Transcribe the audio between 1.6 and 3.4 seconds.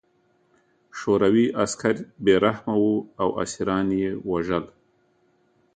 عسکر بې رحمه وو او